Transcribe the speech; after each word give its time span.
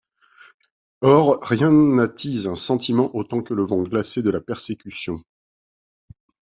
Or, 1.03 1.37
rien 1.43 1.69
n’attise 1.71 2.47
un 2.47 2.55
sentiment 2.55 3.15
autant 3.15 3.43
que 3.43 3.53
le 3.53 3.63
vent 3.63 3.83
glacé 3.83 4.23
de 4.23 4.31
la 4.31 4.41
persécution. 4.41 5.23